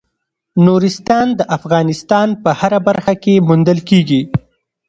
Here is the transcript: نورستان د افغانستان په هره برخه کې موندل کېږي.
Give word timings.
نورستان 0.65 1.27
د 1.39 1.41
افغانستان 1.57 2.27
په 2.43 2.49
هره 2.59 2.79
برخه 2.87 3.13
کې 3.23 3.43
موندل 3.47 3.79
کېږي. 3.89 4.21